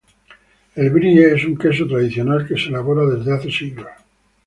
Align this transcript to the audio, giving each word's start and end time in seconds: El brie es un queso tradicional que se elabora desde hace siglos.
El 0.83 0.89
brie 0.95 1.35
es 1.35 1.45
un 1.45 1.55
queso 1.55 1.85
tradicional 1.87 2.47
que 2.47 2.57
se 2.57 2.69
elabora 2.69 3.05
desde 3.05 3.35
hace 3.35 3.51
siglos. 3.51 3.85